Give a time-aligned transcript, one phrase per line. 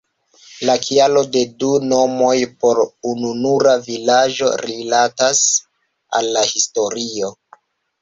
[0.69, 2.33] La kialo de du nomoj
[2.65, 5.47] por ununura vilaĝo rilatas
[6.21, 7.35] al la historio.